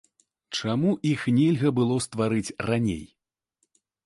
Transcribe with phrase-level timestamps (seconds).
[0.59, 3.05] Чаму іх нельга было стварыць раней?